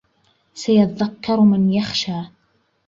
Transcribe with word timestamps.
سَيَذَّكَّرُ 0.53 1.41
مَن 1.45 1.73
يَخْشَىٰ 1.73 2.31